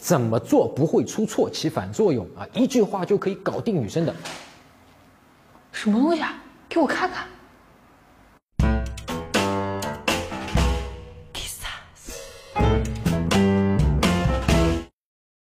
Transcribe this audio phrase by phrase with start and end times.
[0.00, 2.48] 怎么做不会出错起反作用啊？
[2.54, 4.14] 一句话就可以搞定女生的。
[5.72, 6.42] 什么东西啊？
[6.70, 7.26] 给我看看。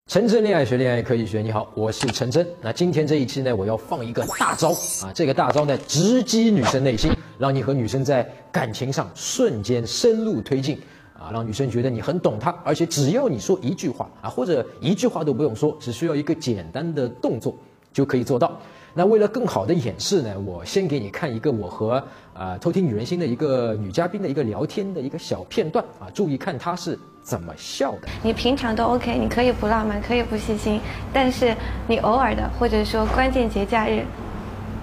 [0.10, 1.42] 陈真恋爱学，恋爱可以学。
[1.42, 2.48] 你好，我是陈真。
[2.60, 4.72] 那今天这一期呢，我要放一个大招
[5.04, 5.14] 啊！
[5.14, 10.82] 这个大招呢，直击女生内心，让你和女生在感情上瞬间深入推进
[11.20, 11.30] 啊！
[11.32, 17.56] 让女生觉得你很懂她，而且只要你说一句话啊，或者一句话都不用说，只需要一个简单的动作
[17.92, 18.58] 就可以做到。
[18.94, 22.04] 那为了更好的演示呢，我先给你看一个我和
[22.34, 28.08] 啊偷听女人心的一个女嘉宾的一个聊天的一个小片段啊，注意看她是怎么笑的。
[28.24, 30.82] 你平常都 OK，你可以不浪漫，可以不细心，
[31.14, 31.56] 但是
[31.88, 34.04] 你偶尔的，或者说关键节假日，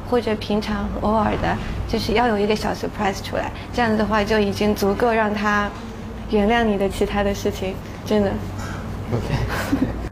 [0.09, 1.56] 或者平常偶尔的，
[1.89, 5.69] 就是要有一个小 surprise 出来，这样子的话就已经足够让她
[6.30, 7.74] 原谅你的其他的事情，
[8.05, 8.30] 真的。
[9.12, 9.34] OK，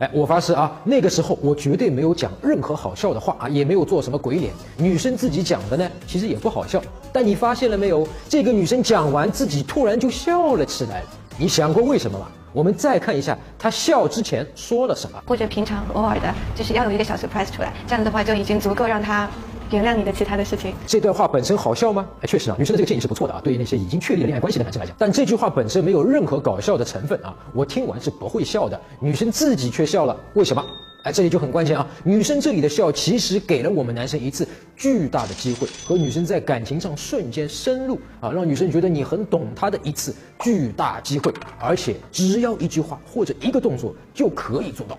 [0.00, 4.52] 哎，我发誓啊，那个时候我绝对没有讲任何好笑的话啊，也没有做什么鬼脸。
[4.77, 6.80] 女生自己讲的呢，其实也不好笑。
[7.12, 8.06] 但你发现了没有？
[8.28, 11.02] 这个女生讲完自己突然就笑了起来。
[11.38, 12.26] 你想过为什么吗？
[12.52, 15.19] 我们再看一下她笑之前说了什么。
[15.26, 19.28] 或者平常偶尔的，就是要有一个小 surprise 出来，这样的话就已经足够让他。
[19.73, 20.75] 原谅你的其他的事情。
[20.87, 22.06] 这段话本身好笑吗？
[22.20, 24.95] 哎，确实啊，女生的这个建议是不错的啊，对于那些已经确立恋爱关系的男生来讲。
[24.98, 28.81] 但这句话本身没有任何搞笑的成分啊，我听完是不会笑的。
[29.00, 30.62] 女生自己却笑了，为什么？
[31.05, 44.97] 哎，这里就很关键啊，女生这里的笑其实给了我们男生一次巨大的机会，和女生在感情上瞬间深入啊，让女生觉得你很懂她的一次巨大机会，而且只要一句话或者一个动作就可以做到。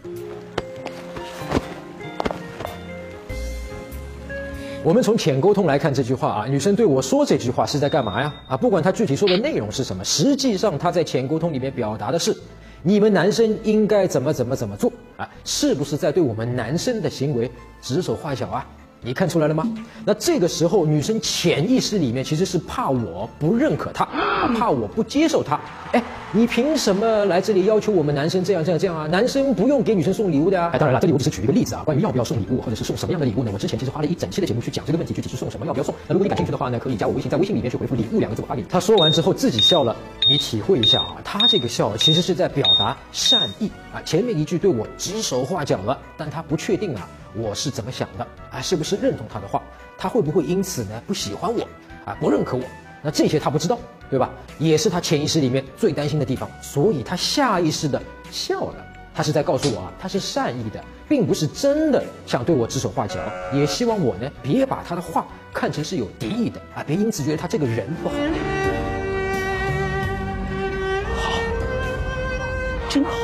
[4.86, 8.34] 我们从浅沟通来看这句话啊，女生对我说这句话是在干嘛呀？
[8.50, 12.36] 啊，不管她具体说的内容是什么，实际上她在浅沟通里面表达的是，
[12.82, 15.30] 你们男生应该怎么怎么怎么做啊？
[15.46, 17.50] 是不是在对我们男生的行为
[17.82, 18.68] 指手画脚啊？
[19.04, 19.68] 你看出来了吗？
[20.06, 24.06] 那这个时候，女生潜意识里面其实是怕我不认可她，
[24.58, 25.60] 怕我不接受她。
[25.92, 26.02] 哎，
[26.32, 29.06] 你凭什么来这里要求我们男生这样这样这样啊？
[29.08, 30.72] 男生不用给女生送礼物的啊！
[30.74, 31.84] 哎，当然了，这里我只是举一个例子啊。
[31.84, 33.52] 关于要不要送礼物，或者是送什么样的礼物呢？
[33.54, 35.94] 我之前其实花了一整期的节目去讲这个问题，具体是送什么，要不要送。
[36.08, 38.68] 那如果你感兴趣的话呢，可以加我微信，在微信里面去回复“礼物”两个字，我发给你。
[38.70, 39.96] 他说完之后自己笑了，
[40.30, 44.02] 你体会一下啊，他这个笑其实是在表达善意啊。
[44.04, 47.08] 前面一句对我指手画脚了，但他不确定啊。
[47.36, 48.62] 我是怎么想的啊？
[48.62, 49.62] 是不是认同他的话？
[49.98, 51.62] 他会不会因此呢不喜欢我
[52.06, 52.18] 啊？
[52.20, 52.64] 不认可我？
[53.02, 53.78] 那这些他不知道，
[54.10, 54.30] 对吧？
[54.58, 58.02] 也是他潜意识里面最担心的地方，所以他下意识的
[58.32, 58.76] 笑了。
[59.16, 63.20] 他是在告诉我啊，他是善意的，并不是真的想对我指手画脚，
[63.54, 68.16] 也希望我呢别把他的话看成是有敌意的啊，别因此觉得他这个人不好。
[71.16, 71.32] 好，
[72.90, 73.23] 真好。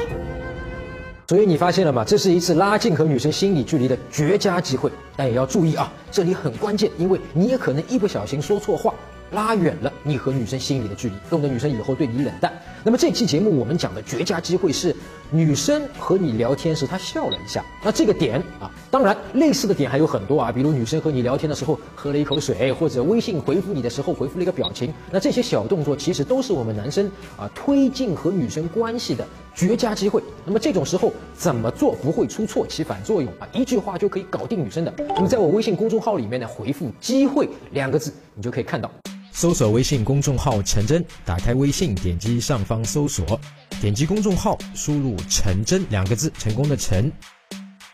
[1.30, 2.04] 所以你发现了吗？
[2.04, 8.92] 这是一次拉近和女生心理距离的绝佳机会，但也要注意啊，这里很关键，因为你也可能一不小心说错话。
[9.32, 12.52] 拉远了你和女生心理的距离，弄得女生以后对你冷淡。
[12.84, 14.96] 那么这期节目我们讲的绝佳机会是，
[15.30, 17.64] 女生和你聊天时她笑了一下。
[17.84, 24.92] 那这个点啊，当然类似的点还有很多啊，比如女生和你聊天的时候喝了一口水，或者微信回复你的时候回复了一个表情。
[25.12, 27.06] 那这些小动作其实都是我们男生
[27.38, 29.24] 啊推进和女生关系的
[29.56, 30.24] 绝佳机会。
[30.46, 33.48] 那么这种时候怎么做不会出错起反作用啊？
[33.54, 34.94] 一句话就可以搞定女生的。
[34.98, 38.92] 那么在我微信公众号里面呢，回复“机会”两个字，你就可以看到。
[39.32, 43.40] 搜索微信公众号“陈真”，打开微信，点击上方搜索，
[43.80, 47.10] 点击公众号，输入“陈真”两个字，成功的“陈”，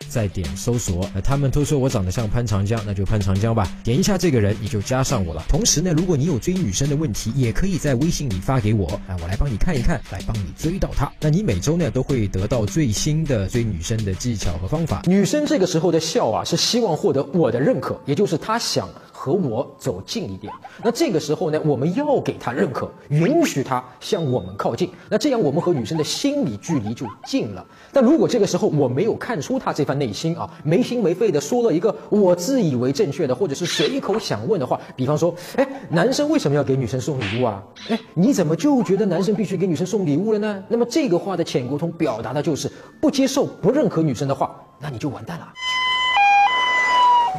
[0.09, 1.09] 再点搜索。
[1.13, 3.67] 那他们都说我长得像潘长江，那就潘长江吧。
[3.83, 5.43] 点一下这个人，你就加上我了。
[5.47, 11.11] 同时呢，如果你有追女生的问题，也可以在微信里发给我，啊，我来帮你看一看，来帮你追到她。
[11.19, 15.01] 那你每周呢都会得到最新的追女生的技巧和方法。
[15.05, 18.89] 女生这个时候的笑啊，是希望获得我的认可，也就是她想。
[19.25, 20.53] 和我走近一点，
[20.83, 27.65] 那这个时候呢，我们要给他认可，允许他向我们靠近，那这样我们和女生的心理距离就近了。
[27.91, 37.63] 但如果这个时候我没有看出他这番内心啊，没心没肺的说了一个我自以为正确的，或者是随口想问的话，比方说，哎，男生为什么要给女生送礼物啊？
[37.89, 40.63] 哎，你怎么就觉得男生必须给女生送礼物了呢？
[40.67, 42.71] 那么这个话的浅沟通表达的就是
[43.01, 45.51] 不接受、不认可女生的话，那你就完蛋了。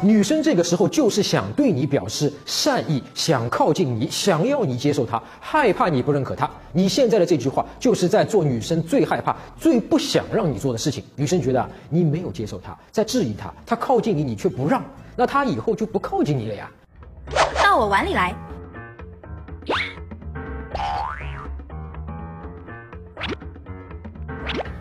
[0.03, 6.49] 女生这个时候就是想对你表示善意，想靠近你，想要你接受她，害怕你不认可她。
[6.71, 11.03] 你现在的这句话就是在做女生最害怕、最不想让你做的事情。
[11.15, 14.83] 女生觉得你没有接受她，在质疑她，她靠近你，你却不让，
[15.15, 16.69] 那她以后就不靠近你了呀。
[17.63, 18.35] 到我碗里来。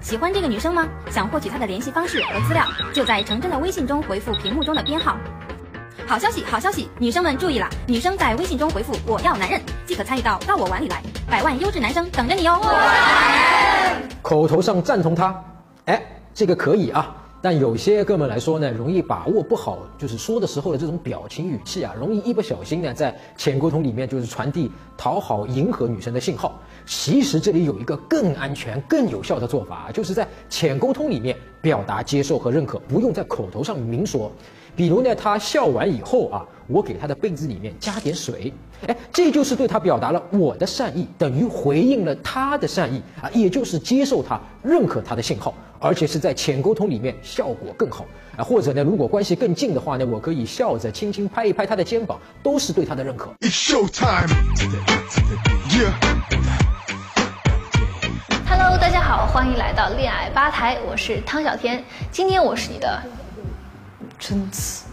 [0.06, 0.88] 喜欢这个女生吗？
[1.10, 2.64] 想获取她的联系方式和资料，
[2.94, 5.16] 就在程真的微信中回复屏幕中的编号。
[6.06, 7.68] 好消息，好消息，女生们注意了！
[7.88, 12.60] 女生在微信中回复“我要男人”，即可参与到到我碗里来，百万优质男生等着你哦！
[14.22, 15.34] 口头上赞同他，
[15.86, 16.00] 哎，
[16.32, 17.12] 这个可以啊。
[17.42, 26.60] 但有些哥们来说呢，容易把握不好，就是说的时候的这种表情语气啊，容易一不小心呢，在浅沟通里面就是传递讨好、迎合女生的信号。
[26.86, 34.30] 其实这里有一个更安全、更有效的做法，就是在浅沟通里面表达接受和认可，不用在口头上明说。
[34.76, 38.52] 比如呢，他笑完以后啊，我给他的杯子里面加点水，
[38.86, 48.04] 哎，这就是对他表达了我的善意，等于回应了他的善意啊，也就是接受他、认可他的信号，而且是在浅沟通里面效果更好
[48.36, 48.44] 啊。
[48.44, 53.30] 或者呢，如果关系更近的话呢，我可以笑着轻轻拍一拍他的肩膀，都是对他的认可。
[53.40, 54.28] It's show time
[58.68, 63.00] Hello，大家好，欢迎来到恋爱吧台，我是汤小天，今天我是你的。
[64.18, 64.84] 真子。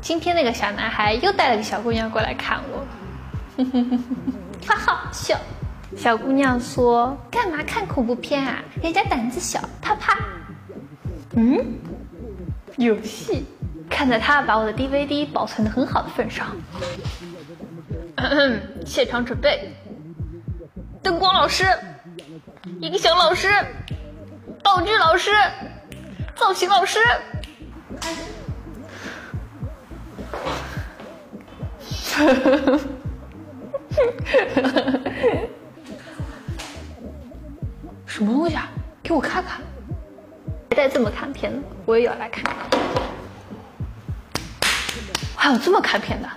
[0.00, 2.84] 今天那个小男孩又带了个小姑娘过来看我，
[4.66, 5.38] 哈哈笑。
[5.96, 8.60] 小姑娘说：“干嘛看恐怖片啊？
[8.82, 10.18] 人家胆子小，怕怕。”
[11.38, 11.78] 嗯，
[12.78, 13.46] 有戏。
[13.88, 16.48] 看在他把我的 DVD 保存的很好的份上，
[18.84, 19.72] 现场准备，
[21.02, 21.64] 灯光老师，
[22.80, 23.48] 音响老师，
[24.62, 25.30] 道具老师。
[26.36, 26.98] 造型老师，
[38.06, 38.70] 什么东西啊？
[39.02, 39.60] 给我看看！
[40.70, 42.54] 别再这么看片了，我也要来看看。
[45.36, 46.28] 还有这么看片的？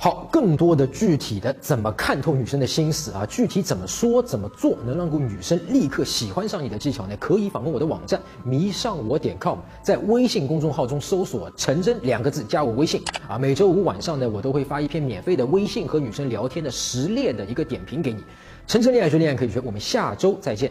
[0.00, 3.26] 好，更多的具体的怎么看透女生的心思啊？
[3.26, 7.16] 具体怎么说怎么做能让女生立刻喜欢上你的技巧呢？
[7.18, 13.36] 可以访问我的网站迷上我点 com，在微信公众号中搜索“陈真”两个字，加我微信啊。
[13.36, 18.22] 每周五晚上呢，我都会发一篇免费的微信和女生聊天的实练的一个点评给你。
[18.68, 20.70] 陈真恋爱学恋爱可以学，我们下周再见。